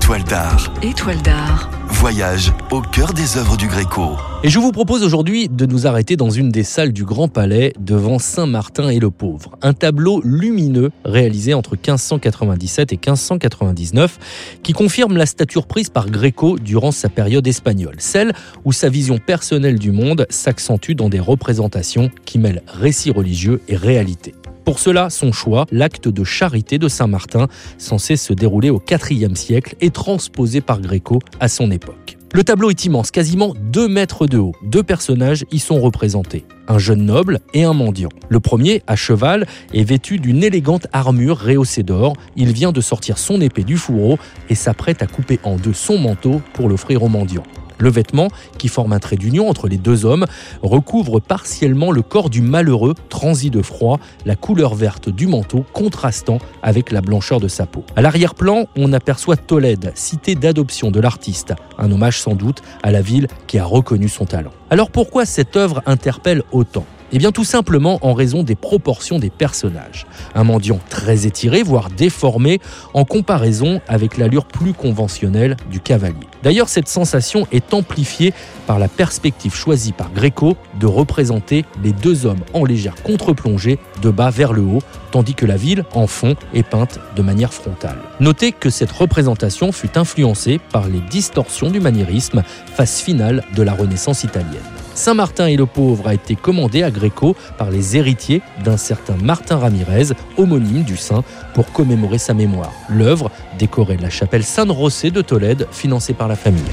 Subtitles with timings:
[0.00, 0.72] Étoile d'art.
[0.80, 1.70] Étoile d'art.
[1.88, 4.16] Voyage au cœur des œuvres du Gréco.
[4.44, 7.72] Et je vous propose aujourd'hui de nous arrêter dans une des salles du Grand Palais
[7.80, 9.58] devant Saint-Martin et le Pauvre.
[9.60, 16.58] Un tableau lumineux réalisé entre 1597 et 1599 qui confirme la stature prise par Gréco
[16.58, 17.96] durant sa période espagnole.
[17.98, 18.32] Celle
[18.64, 23.76] où sa vision personnelle du monde s'accentue dans des représentations qui mêlent récit religieux et
[23.76, 24.32] réalité.
[24.68, 27.48] Pour cela, son choix, l'acte de charité de Saint-Martin,
[27.78, 32.18] censé se dérouler au IVe siècle et transposé par Gréco à son époque.
[32.34, 34.52] Le tableau est immense, quasiment 2 mètres de haut.
[34.62, 38.10] Deux personnages y sont représentés, un jeune noble et un mendiant.
[38.28, 42.12] Le premier, à cheval, est vêtu d'une élégante armure rehaussée d'or.
[42.36, 44.18] Il vient de sortir son épée du fourreau
[44.50, 47.44] et s'apprête à couper en deux son manteau pour l'offrir au mendiant.
[47.78, 48.28] Le vêtement,
[48.58, 50.26] qui forme un trait d'union entre les deux hommes,
[50.62, 56.38] recouvre partiellement le corps du malheureux, transi de froid, la couleur verte du manteau contrastant
[56.62, 57.84] avec la blancheur de sa peau.
[57.96, 63.00] À l'arrière-plan, on aperçoit Tolède, cité d'adoption de l'artiste, un hommage sans doute à la
[63.00, 64.52] ville qui a reconnu son talent.
[64.70, 66.84] Alors pourquoi cette œuvre interpelle autant?
[67.12, 70.06] Eh bien tout simplement en raison des proportions des personnages.
[70.34, 72.60] Un mendiant très étiré, voire déformé,
[72.94, 76.16] en comparaison avec l'allure plus conventionnelle du cavalier.
[76.42, 78.32] D'ailleurs, cette sensation est amplifiée
[78.66, 84.10] par la perspective choisie par Gréco de représenter les deux hommes en légère contre-plongée de
[84.10, 87.98] bas vers le haut, tandis que la ville, en fond, est peinte de manière frontale.
[88.20, 92.42] Notez que cette représentation fut influencée par les distorsions du maniérisme,
[92.74, 94.62] phase finale de la Renaissance italienne.
[94.98, 99.56] Saint-Martin et le pauvre a été commandé à Gréco par les héritiers d'un certain Martin
[99.56, 101.22] Ramirez, homonyme du saint,
[101.54, 102.72] pour commémorer sa mémoire.
[102.88, 106.64] L'œuvre décorait la chapelle San José de Tolède, financée par la famille.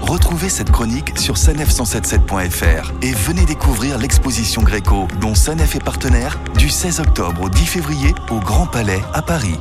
[0.00, 6.70] Retrouvez cette chronique sur sanef177.fr et venez découvrir l'exposition Gréco dont Sanef est partenaire du
[6.70, 9.58] 16 octobre au 10 février au Grand Palais à Paris.